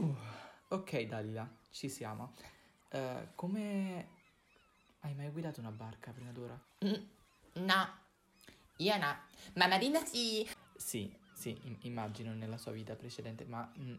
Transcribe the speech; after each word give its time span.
Uh, 0.00 0.16
ok, 0.68 1.02
Dalila, 1.02 1.46
ci 1.70 1.90
siamo. 1.90 2.32
Eh, 2.88 3.28
come 3.34 4.08
hai 5.00 5.14
mai 5.14 5.28
guidato 5.28 5.60
una 5.60 5.70
barca 5.70 6.10
prima 6.10 6.30
d'ora? 6.32 6.58
Mm, 6.84 7.64
no, 7.66 7.88
io 8.78 8.96
no. 8.96 9.14
Ma 9.56 9.66
Marina 9.66 10.02
sì. 10.06 10.48
Sì, 10.74 11.14
sì, 11.34 11.58
im- 11.64 11.76
immagino 11.82 12.32
nella 12.32 12.56
sua 12.56 12.72
vita 12.72 12.94
precedente, 12.96 13.44
ma 13.44 13.70
mm, 13.78 13.94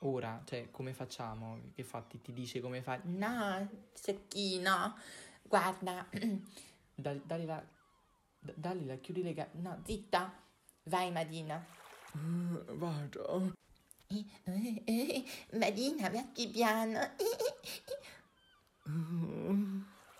ora, 0.00 0.42
cioè, 0.44 0.70
come 0.70 0.92
facciamo? 0.92 1.70
Che 1.74 1.82
fatti 1.84 2.20
ti 2.20 2.34
dice 2.34 2.60
come 2.60 2.82
fai? 2.82 3.00
No, 3.04 3.66
Cecchino. 3.94 4.94
Guarda, 5.42 6.06
Dal- 6.94 7.22
Dalila, 7.24 7.66
D- 8.38 8.54
Dalila, 8.54 8.96
chiudi 8.96 9.22
le 9.22 9.32
gambe. 9.32 9.58
No, 9.60 9.80
zitta. 9.84 10.30
Vai 10.84 11.10
Marina. 11.10 11.64
Vado. 12.12 13.54
Marina, 15.58 16.08
metti 16.10 16.48
piano. 16.48 17.10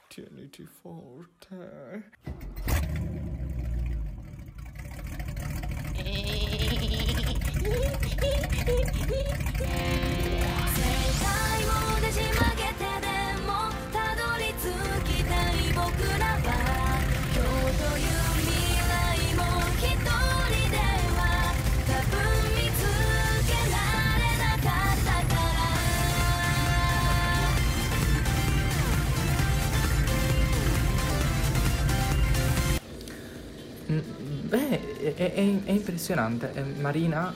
Tieniti 0.08 0.66
forte. 0.66 2.04
Eh. 5.94 6.54
Beh, 33.86 35.14
è, 35.14 35.14
è- 35.14 35.62
è 35.64 35.70
impressionante. 35.70 36.50
Eh, 36.54 36.62
Marina, 36.80 37.32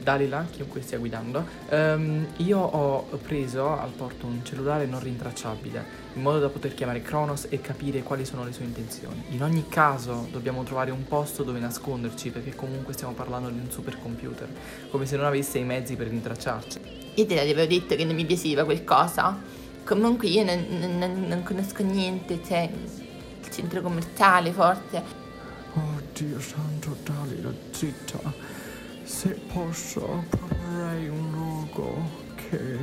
Dalila, 0.00 0.46
chiunque 0.50 0.80
stia 0.80 0.96
guidando, 0.98 1.44
ehm, 1.68 2.26
io 2.38 2.58
ho 2.60 3.02
preso 3.20 3.76
al 3.78 3.90
porto 3.90 4.26
un 4.26 4.44
cellulare 4.44 4.86
non 4.86 5.00
rintracciabile 5.00 6.06
in 6.14 6.22
modo 6.22 6.38
da 6.38 6.48
poter 6.48 6.72
chiamare 6.74 7.02
Kronos 7.02 7.46
e 7.50 7.60
capire 7.60 8.02
quali 8.02 8.24
sono 8.24 8.44
le 8.44 8.52
sue 8.52 8.64
intenzioni. 8.64 9.22
In 9.30 9.42
ogni 9.42 9.66
caso 9.68 10.26
dobbiamo 10.30 10.62
trovare 10.62 10.90
un 10.92 11.04
posto 11.06 11.42
dove 11.42 11.58
nasconderci 11.58 12.30
perché 12.30 12.54
comunque 12.54 12.92
stiamo 12.94 13.12
parlando 13.12 13.48
di 13.50 13.58
un 13.58 13.70
supercomputer, 13.70 14.48
come 14.90 15.04
se 15.04 15.16
non 15.16 15.26
avesse 15.26 15.58
i 15.58 15.64
mezzi 15.64 15.96
per 15.96 16.08
rintracciarci. 16.08 16.78
Io 17.14 17.26
te 17.26 17.34
l'avevo 17.34 17.66
detto 17.66 17.96
che 17.96 18.04
non 18.04 18.14
mi 18.14 18.24
piaceva 18.24 18.64
qualcosa. 18.64 19.36
Comunque 19.84 20.28
io 20.28 20.44
non- 20.44 20.96
non- 20.98 21.24
non 21.26 21.42
conosco 21.42 21.82
niente, 21.82 22.40
cioè 22.46 22.70
il 23.42 23.50
centro 23.50 23.80
commerciale 23.82 24.52
forse. 24.52 25.17
Oddio 25.78 26.40
santo 26.40 26.96
Dalila, 27.04 27.52
zitta. 27.70 28.18
Se 29.04 29.28
posso, 29.52 30.24
proporrei 30.28 31.08
un 31.08 31.30
luogo 31.30 32.02
che 32.34 32.78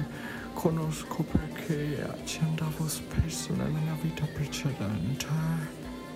conosco 0.53 1.23
perché 1.23 2.07
ci 2.23 2.39
andavo 2.41 2.87
spesso 2.87 3.53
nella 3.53 3.79
mia 3.79 3.97
vita 4.01 4.25
precedente. 4.33 5.25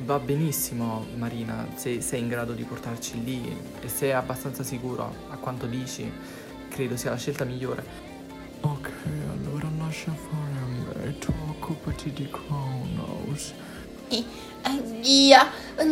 Va 0.05 0.17
benissimo, 0.19 1.05
Marina, 1.17 1.67
se 1.75 1.99
sei 1.99 2.21
in 2.21 2.29
grado 2.29 2.53
di 2.53 2.63
portarci 2.63 3.21
lì 3.23 3.53
e 3.81 3.89
sei 3.89 4.13
abbastanza 4.13 4.63
sicuro 4.63 5.13
a 5.29 5.35
quanto 5.35 5.65
dici, 5.65 6.09
credo 6.69 6.95
sia 6.95 7.09
la 7.09 7.17
scelta 7.17 7.43
migliore. 7.43 7.83
Ok, 8.61 8.89
allora 9.31 9.69
lascia 9.77 10.13
fare 10.13 10.57
a 10.57 11.01
me, 11.01 11.17
tu 11.17 11.33
occupati 11.49 12.13
di 12.13 12.29
Kronos. 12.29 13.53
Addio. 14.09 15.37
Eh, 15.77 15.83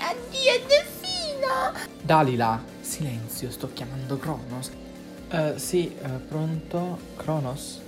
Addio, 0.00 0.52
delfino. 0.66 1.72
Dalila, 2.02 2.60
silenzio, 2.80 3.48
sto 3.50 3.72
chiamando 3.72 4.18
Kronos. 4.18 4.72
Eh, 5.30 5.54
sì, 5.56 5.94
eh, 6.02 6.08
pronto? 6.08 6.98
Kronos? 7.16 7.80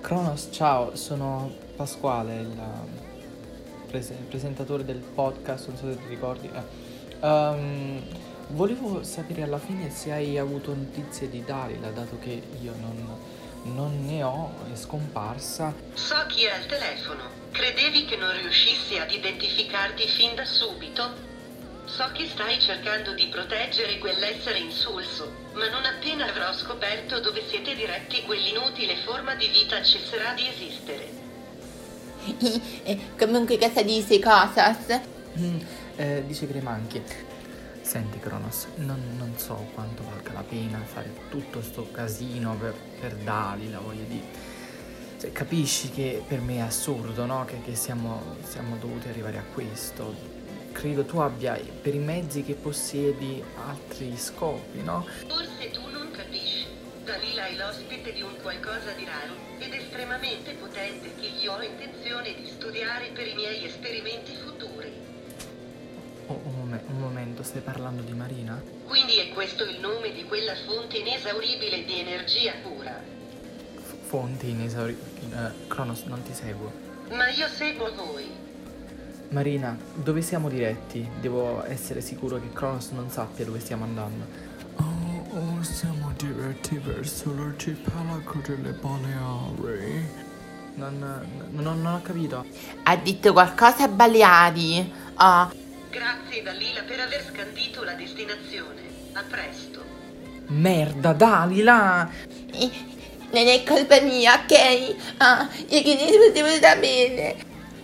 Kronos, 0.00 0.48
ciao, 0.50 0.96
sono 0.96 1.54
Pasquale, 1.76 2.40
il 2.40 2.50
eh, 2.50 3.86
prese- 3.86 4.18
presentatore 4.28 4.84
del 4.84 4.98
podcast, 4.98 5.68
non 5.68 5.76
so 5.76 5.88
se 5.88 5.96
ti 5.96 6.08
ricordi. 6.08 6.50
Eh, 6.52 7.26
ehm, 7.26 8.02
volevo 8.48 9.04
sapere 9.04 9.44
alla 9.44 9.58
fine 9.58 9.90
se 9.90 10.10
hai 10.10 10.38
avuto 10.38 10.74
notizie 10.74 11.28
di 11.28 11.44
Dalila, 11.44 11.90
dato 11.90 12.18
che 12.18 12.42
io 12.60 12.72
non, 12.80 13.16
non 13.74 14.04
ne 14.06 14.22
ho, 14.22 14.52
è 14.72 14.76
scomparsa. 14.76 15.74
So 15.94 16.24
chi 16.28 16.44
è 16.44 16.52
al 16.52 16.66
telefono. 16.66 17.30
Credevi 17.50 18.04
che 18.04 18.16
non 18.16 18.32
riuscissi 18.32 18.98
ad 18.98 19.10
identificarti 19.10 20.06
fin 20.08 20.34
da 20.34 20.44
subito? 20.44 21.24
So 21.84 22.10
che 22.12 22.28
stai 22.28 22.60
cercando 22.60 23.14
di 23.14 23.26
proteggere 23.26 23.98
quell'essere 23.98 24.58
insulso, 24.58 25.32
ma 25.52 25.68
non 25.68 25.84
appena 25.84 26.26
avrò 26.26 26.52
scoperto 26.52 27.20
dove 27.20 27.42
siete 27.48 27.74
diretti 27.74 28.22
quell'inutile 28.22 28.96
forma 29.04 29.34
di 29.34 29.46
vita 29.48 29.82
cesserà 29.82 30.34
di 30.34 30.48
esistere. 30.48 31.24
Comunque 33.16 33.56
cosa 33.56 33.82
dice 33.82 34.18
Cosas? 34.18 35.00
Mm, 35.38 35.58
eh, 35.96 36.24
dice 36.26 36.48
Cremanchi. 36.48 37.02
Senti 37.96 38.18
Kronos, 38.18 38.66
non, 38.74 39.00
non 39.16 39.38
so 39.38 39.54
quanto 39.72 40.02
valga 40.02 40.30
la 40.34 40.42
pena 40.42 40.78
fare 40.84 41.10
tutto 41.30 41.62
sto 41.62 41.90
casino 41.90 42.54
per, 42.54 42.74
per 43.00 43.14
Dalila, 43.14 43.78
voglio 43.78 44.04
dire. 44.06 44.26
Cioè, 45.18 45.32
capisci 45.32 45.88
che 45.88 46.22
per 46.28 46.40
me 46.40 46.56
è 46.56 46.60
assurdo, 46.60 47.24
no? 47.24 47.46
Che, 47.46 47.62
che 47.62 47.74
siamo, 47.74 48.36
siamo 48.42 48.76
dovuti 48.76 49.08
arrivare 49.08 49.38
a 49.38 49.44
questo. 49.44 50.14
Credo 50.72 51.06
tu 51.06 51.16
abbia 51.20 51.58
per 51.80 51.94
i 51.94 51.98
mezzi 51.98 52.42
che 52.42 52.52
possiedi 52.52 53.42
altri 53.66 54.14
scopi, 54.18 54.82
no? 54.82 55.06
Forse 55.26 55.70
tu 55.70 55.88
non 55.88 56.10
capisci. 56.10 56.66
Dalila 57.02 57.46
è 57.46 57.56
l'ospite 57.56 58.12
di 58.12 58.20
un 58.20 58.36
qualcosa 58.42 58.92
di 58.94 59.06
raro 59.06 59.36
ed 59.58 59.72
estremamente 59.72 60.52
potente 60.52 61.14
che 61.14 61.28
io 61.28 61.54
ho 61.54 61.62
intenzione 61.62 62.34
di 62.34 62.46
studiare 62.46 63.08
per 63.14 63.26
i 63.26 63.34
miei 63.34 63.64
esperimenti 63.64 64.34
futuri. 64.34 64.92
Oh, 66.26 66.40
un, 66.42 66.55
mome- 66.66 66.82
un 66.88 66.98
momento, 66.98 67.42
stai 67.42 67.60
parlando 67.62 68.02
di 68.02 68.12
Marina? 68.12 68.60
Quindi 68.86 69.16
è 69.18 69.28
questo 69.32 69.64
il 69.64 69.78
nome 69.80 70.12
di 70.12 70.24
quella 70.24 70.54
fonte 70.66 70.98
inesauribile 70.98 71.84
di 71.84 72.00
energia 72.00 72.52
pura. 72.62 73.00
F- 73.80 73.94
fonti 74.08 74.50
inesauribili. 74.50 75.04
Kronos, 75.68 76.02
non 76.04 76.22
ti 76.22 76.32
seguo. 76.34 76.72
Ma 77.10 77.28
io 77.28 77.46
seguo 77.48 77.92
voi. 77.94 78.44
Marina, 79.28 79.76
dove 79.94 80.22
siamo 80.22 80.48
diretti? 80.48 81.08
Devo 81.20 81.64
essere 81.64 82.00
sicuro 82.00 82.36
che 82.40 82.52
Kronos 82.52 82.90
non 82.90 83.10
sappia 83.10 83.44
dove 83.44 83.60
stiamo 83.60 83.84
andando. 83.84 84.24
Oh, 84.76 85.36
oh, 85.38 85.62
siamo 85.62 86.12
diretti 86.16 86.78
verso 86.78 87.34
l'arcipelago 87.34 88.40
delle 88.44 88.72
Baleari. 88.72 90.24
Non, 90.74 90.98
non- 91.50 91.82
non 91.82 91.86
ho 91.86 92.02
capito. 92.02 92.44
Ha 92.82 92.96
detto 92.96 93.32
qualcosa 93.32 93.84
a 93.84 93.88
Baleari. 93.88 94.92
Ah, 95.14 95.50
Grazie 95.90 96.42
Dalila 96.42 96.82
per 96.82 97.00
aver 97.00 97.24
scandito 97.24 97.82
la 97.84 97.92
destinazione. 97.94 98.82
A 99.12 99.22
presto. 99.22 99.82
Merda, 100.48 101.12
Dalila! 101.12 102.10
non 103.32 103.46
è 103.46 103.62
colpa 103.64 104.00
mia, 104.00 104.34
ok? 104.34 105.16
Ah, 105.18 105.48
io 105.68 105.82
che 105.82 105.94
ne 105.94 106.26
potevo 106.26 106.48
sapere. 106.60 107.36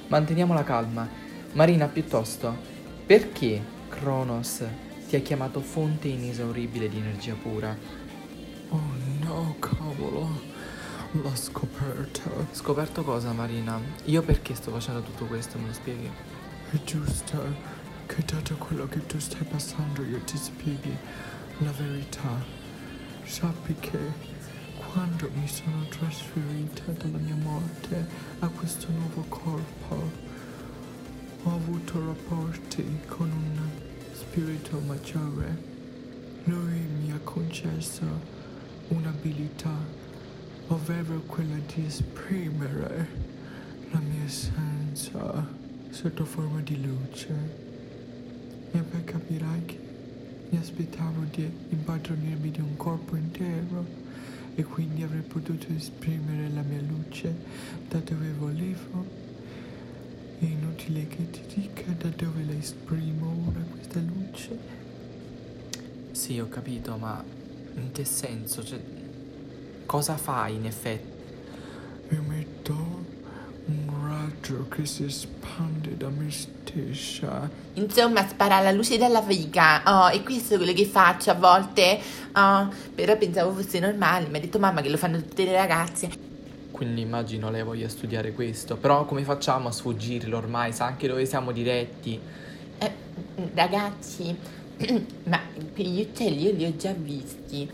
Manteniamo 0.09 0.55
la 0.55 0.65
calma. 0.65 1.09
Marina, 1.53 1.87
piuttosto, 1.87 2.57
perché 3.07 3.63
Kronos 3.89 4.65
ti 5.09 5.17
ha 5.17 5.21
chiamato 5.21 5.61
fonte 5.61 6.09
inesauribile 6.09 6.89
di 6.89 6.99
energia 6.99 7.35
pura? 7.35 7.77
Oh 8.69 8.81
no, 9.21 9.57
cavolo. 9.59 10.41
L'ho 11.13 11.35
scoperta. 11.35 12.31
Scoperto 12.53 13.03
cosa, 13.03 13.33
Marina? 13.33 13.81
Io 14.05 14.23
perché 14.23 14.55
sto 14.55 14.71
facendo 14.71 15.03
tutto 15.03 15.27
questo, 15.27 15.59
me 15.59 15.67
lo 15.67 15.73
spieghi? 15.73 16.11
È 16.71 16.77
giusto 16.85 17.82
che 18.15 18.23
dato 18.27 18.55
quello 18.57 18.87
che 18.89 19.07
tu 19.07 19.19
stai 19.19 19.45
passando 19.45 20.05
io 20.05 20.21
ti 20.21 20.37
spieghi 20.37 20.95
la 21.59 21.71
verità. 21.71 22.45
Sappi 23.25 23.75
che 23.81 23.99
quando 24.77 25.31
mi 25.33 25.49
sono 25.49 25.87
trasferita 25.89 26.93
dalla 26.93 27.17
mia 27.17 27.37
morte 27.37 28.07
a 28.41 28.49
questo 28.49 28.89
nuovo 28.91 29.25
corpo, 29.29 30.11
ho 31.45 31.55
avuto 31.55 32.05
rapporti 32.05 32.85
con 33.07 33.31
un 33.31 33.59
spirito 34.13 34.79
maggiore. 34.81 35.71
Lui 36.45 36.81
mi 37.01 37.13
ha 37.13 37.21
concesso 37.25 38.05
un'abilità, 38.89 39.75
ovvero 40.67 41.19
quella 41.21 41.57
di 41.75 41.87
esprimere 41.87 43.09
la 43.91 44.01
mia 44.01 44.25
essenza 44.25 45.49
sotto 45.89 46.25
forma 46.27 46.61
di 46.61 46.79
luce. 46.83 47.72
E 48.73 48.79
poi 48.79 49.05
capirai 49.05 49.65
che 49.67 49.79
mi 50.49 50.59
aspettavo 50.59 51.23
di 51.31 51.51
impadronirmi 51.71 52.51
di 52.51 52.61
un 52.61 52.77
corpo 52.77 53.17
intero, 53.17 54.01
e 54.55 54.65
quindi 54.65 55.03
avrei 55.03 55.23
potuto 55.23 55.67
esprimere 55.75 56.51
la 56.53 56.61
mia 56.63 56.81
luce 56.81 57.35
da 57.89 57.99
dove 57.99 58.33
volevo. 58.39 59.21
È 60.39 60.45
inutile 60.45 61.07
che 61.07 61.31
ti 61.31 61.41
dica 61.55 61.91
da 61.93 62.09
dove 62.09 62.45
la 62.45 62.53
esprimo 62.53 63.47
ora 63.47 63.61
questa 63.71 64.01
luce. 64.01 64.59
Sì, 66.11 66.39
ho 66.39 66.49
capito, 66.49 66.97
ma 66.97 67.25
in 67.77 67.93
che 67.93 68.05
senso? 68.05 68.63
Cioè, 68.63 68.81
cosa 69.87 70.17
fai 70.17 70.57
in 70.57 70.67
effetti? 70.67 71.11
Emetto 72.09 73.02
raggio 74.33 74.67
che 74.69 74.87
si 74.87 75.05
espande 75.05 75.97
da 75.97 76.09
me 76.09 76.31
stessa. 76.31 77.49
Insomma, 77.75 78.27
spara 78.27 78.61
la 78.61 78.73
luce 78.73 78.97
dalla 78.99 79.23
figa. 79.23 79.83
Oh, 79.85 80.11
e 80.11 80.23
questo 80.23 80.55
è 80.55 80.57
quello 80.57 80.73
che 80.73 80.87
faccio 80.87 81.31
a 81.31 81.35
volte. 81.35 82.01
Oh, 82.35 82.73
però 82.95 83.17
pensavo 83.17 83.53
fosse 83.53 83.79
normale. 83.79 84.29
Mi 84.29 84.39
ha 84.39 84.41
detto 84.41 84.59
mamma 84.59 84.81
che 84.81 84.89
lo 84.89 84.97
fanno 84.97 85.19
tutte 85.21 85.45
le 85.45 85.53
ragazze. 85.53 86.31
Quindi 86.71 87.03
immagino 87.03 87.51
lei 87.51 87.63
voglia 87.63 87.89
studiare 87.89 88.33
questo. 88.33 88.77
Però 88.77 89.05
come 89.05 89.23
facciamo 89.23 89.69
a 89.69 89.73
sfuggirlo 89.73 90.37
ormai? 90.37 90.73
Sa 90.73 90.87
anche 90.87 91.07
dove 91.07 91.27
siamo 91.27 91.53
diretti. 91.53 92.19
Eh, 92.79 92.93
ragazzi, 93.55 94.37
ma 95.25 95.41
quegli 95.75 96.01
uccelli 96.01 96.43
io 96.43 96.53
li 96.53 96.65
ho 96.65 96.77
già 96.77 96.93
visti. 96.93 97.71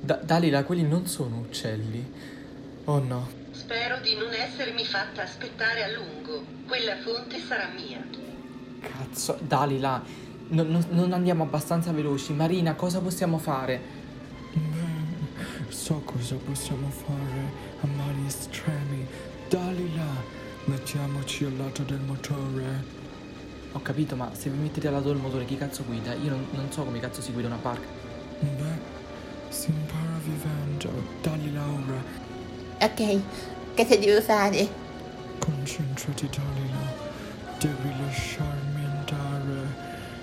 Da- 0.00 0.20
Dalila, 0.22 0.64
quelli 0.64 0.82
non 0.82 1.06
sono 1.06 1.38
uccelli. 1.38 2.12
Oh 2.84 2.98
no. 2.98 3.42
Spero 3.54 3.98
di 4.00 4.16
non 4.16 4.32
essermi 4.32 4.84
fatta 4.84 5.22
aspettare 5.22 5.84
a 5.84 5.88
lungo. 5.88 6.44
Quella 6.66 6.96
fonte 6.98 7.38
sarà 7.38 7.68
mia. 7.68 8.02
Cazzo, 8.80 9.38
Dalila, 9.40 10.02
no- 10.48 10.62
no- 10.64 10.84
non 10.90 11.12
andiamo 11.12 11.44
abbastanza 11.44 11.92
veloci. 11.92 12.32
Marina, 12.32 12.74
cosa 12.74 13.00
possiamo 13.00 13.38
fare? 13.38 13.80
Beh, 14.52 15.72
so 15.72 16.00
cosa 16.04 16.34
possiamo 16.36 16.90
fare 16.90 17.52
a 17.80 17.86
mari 17.86 18.26
estremi. 18.26 19.06
Dalila, 19.48 20.04
mettiamoci 20.64 21.44
al 21.44 21.56
lato 21.56 21.82
del 21.82 22.00
motore. 22.00 23.02
Ho 23.72 23.80
capito, 23.82 24.16
ma 24.16 24.34
se 24.34 24.50
vi 24.50 24.58
mettete 24.58 24.88
al 24.88 24.94
lato 24.94 25.08
del 25.12 25.20
motore, 25.20 25.44
chi 25.44 25.56
cazzo 25.56 25.84
guida? 25.84 26.12
Io 26.14 26.30
non, 26.30 26.46
non 26.50 26.70
so 26.72 26.82
come 26.82 26.98
cazzo 27.00 27.22
si 27.22 27.32
guida 27.32 27.46
una 27.48 27.56
barca. 27.62 27.86
Beh, 28.40 28.78
si 29.48 29.70
impara 29.70 30.18
vivendo. 30.24 30.90
Dalila 31.22 31.62
ora. 31.62 32.23
Ok, 32.84 33.18
cosa 33.74 33.96
devo 33.96 34.20
fare? 34.20 34.68
Concentrati, 35.38 36.28
Dalila. 36.28 36.92
Devi 37.58 37.98
lasciarmi 37.98 38.84
andare 38.84 39.68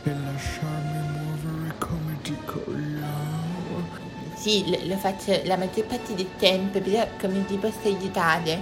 e 0.04 0.14
lasciarmi 0.14 1.10
muovere 1.10 1.74
come 1.80 2.20
dico 2.22 2.64
io. 2.70 4.00
Sì, 4.36 4.70
lo, 4.70 4.78
lo 4.86 4.98
faccio 4.98 5.42
la 5.46 5.58
maggior 5.58 5.88
parte 5.88 6.14
del 6.14 6.28
tempo, 6.38 6.80
però 6.80 7.08
come 7.20 7.44
ti 7.48 7.58
posso 7.58 7.80
aiutare? 7.86 8.62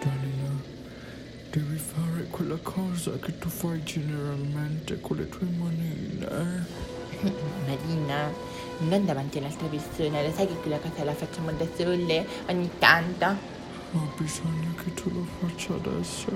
Dalila, 0.00 0.50
devi 1.52 1.76
fare 1.76 2.26
quella 2.30 2.58
cosa 2.60 3.12
che 3.20 3.38
tu 3.38 3.48
fai 3.48 3.80
generalmente 3.84 5.00
con 5.00 5.16
le 5.18 5.28
tue 5.28 5.46
manine. 5.56 6.66
Marina, 7.66 8.32
non 8.78 9.04
davanti 9.04 9.38
a 9.38 9.40
un'altra 9.40 9.66
persona, 9.66 10.22
lo 10.22 10.32
sai 10.34 10.46
che 10.46 10.54
quella 10.54 10.78
cosa 10.78 11.04
la 11.04 11.14
facciamo 11.14 11.50
da 11.52 11.66
sole 11.76 12.26
ogni 12.48 12.70
tanto? 12.78 13.26
Ho 13.92 14.08
bisogno 14.16 14.74
che 14.82 14.94
tu 14.94 15.10
lo 15.12 15.26
faccia 15.40 15.74
adesso 15.74 16.30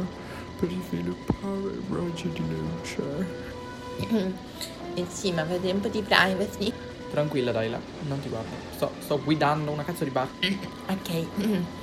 per 0.59 0.69
sviluppare 0.89 1.73
i 1.73 1.85
raggi 1.91 2.31
di 2.33 2.43
luce. 2.49 4.43
Eh 4.97 5.07
sì, 5.09 5.33
ma 5.33 5.41
avete 5.41 5.73
un 5.73 5.81
po' 5.81 5.89
di 5.89 6.03
privacy. 6.03 6.73
Tranquilla, 7.11 7.51
Dalila, 7.51 7.81
non 8.03 8.21
ti 8.21 8.29
guardo. 8.29 8.55
Sto, 8.77 8.93
sto 9.01 9.21
guidando 9.21 9.73
una 9.73 9.83
cazzo 9.83 10.05
di 10.05 10.11
barca. 10.11 10.47
Ok. 10.89 11.27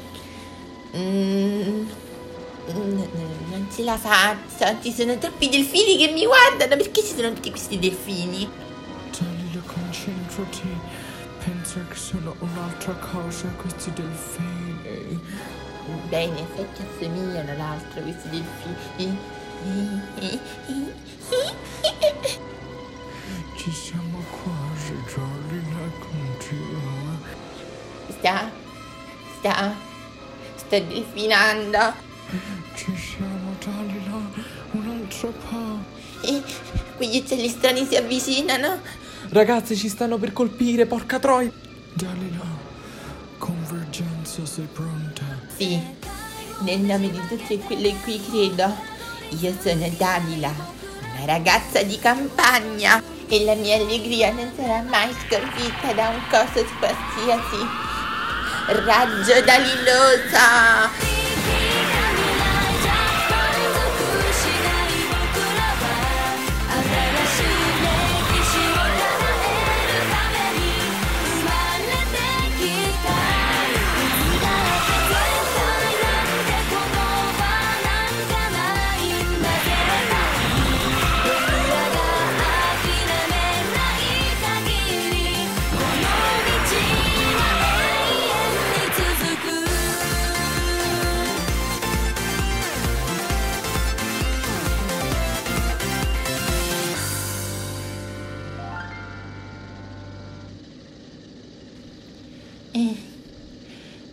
Mm, 0.94 1.88
mm, 2.70 3.02
non 3.50 3.68
ce 3.74 3.84
la 3.84 3.98
faccio, 3.98 4.82
ci 4.82 4.92
sono 4.92 5.18
troppi 5.18 5.48
delfini 5.48 5.98
che 5.98 6.12
mi 6.12 6.26
guardano, 6.26 6.76
perché 6.76 7.02
ci 7.02 7.16
sono 7.16 7.32
tutti 7.32 7.50
questi 7.50 7.80
delfini? 7.80 8.48
Concentrati. 9.66 10.78
Pensa 11.44 11.80
che 11.88 11.96
sono 11.96 12.36
un'altra 12.40 12.94
cosa 12.94 13.48
questi 13.58 13.92
delfini. 13.94 15.20
Beh, 16.08 16.24
in 16.24 16.38
effetti 16.38 16.82
assomigliano 16.82 17.52
all'altro 17.52 18.02
questi 18.02 18.30
delfini. 18.30 19.18
Ci 23.58 23.72
siamo 23.72 24.24
quasi, 24.30 24.94
Dalila, 25.16 25.90
continua. 26.00 27.18
Sta, 28.10 28.52
sta, 29.40 29.76
sta 30.56 30.80
delfinando. 30.80 31.94
Ci 32.76 32.96
siamo, 32.96 33.56
Dalila, 33.64 34.22
un'altra 34.72 35.28
po'. 35.30 36.00
E 36.22 36.44
quegli 36.98 37.18
uccelli 37.18 37.50
strani 37.50 37.86
si 37.86 37.96
avvicinano. 37.96 38.80
Ragazzi, 39.30 39.78
ci 39.78 39.88
stanno 39.88 40.18
per 40.18 40.34
colpire, 40.34 40.86
porca 40.86 41.20
troia. 41.20 41.52
Dalila, 41.94 42.46
convergenza, 43.38 44.46
sei 44.46 44.68
pronta? 44.72 45.24
Sì, 45.56 45.80
nel 46.62 46.80
nome 46.80 47.10
di 47.10 47.22
tutti 47.28 47.58
quelli 47.60 47.90
in 47.90 48.02
cui 48.02 48.22
credo, 48.30 48.76
io 49.40 49.56
sono 49.62 49.88
Dalila, 49.98 50.54
una 51.16 51.26
ragazza 51.26 51.82
di 51.84 51.98
campagna 51.98 53.02
e 53.28 53.46
la 53.46 53.56
mia 53.56 53.78
allegria 53.78 54.32
non 54.32 54.52
sarà 54.56 54.82
mai 54.82 55.14
sconfitta 55.26 55.94
da 55.94 56.10
un 56.10 56.22
coso 56.30 56.66
qualsiasi. 56.80 57.90
Raggio 58.68 59.42
dalilosa! 59.46 61.11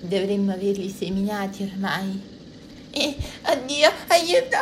Dovremmo 0.08 0.52
averli 0.52 0.88
seminati 0.88 1.62
ormai. 1.62 2.20
Eh, 2.90 3.14
oddio, 3.42 3.90
aiuto! 4.08 4.56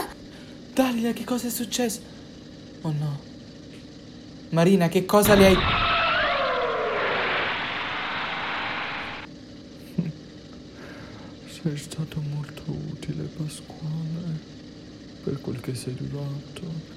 Dalila, 0.74 1.12
che 1.12 1.24
cosa 1.24 1.46
è 1.46 1.50
successo? 1.50 2.00
Oh 2.82 2.92
no. 2.92 3.18
Marina, 4.50 4.88
che 4.88 5.06
cosa 5.06 5.34
le 5.34 5.46
hai... 5.46 5.56
Sei 11.62 11.76
stato 11.76 12.20
molto 12.20 12.62
utile, 12.66 13.24
Pasquale, 13.24 14.38
per 15.24 15.40
quel 15.40 15.60
che 15.60 15.74
sei 15.74 15.94
durato. 15.94 16.95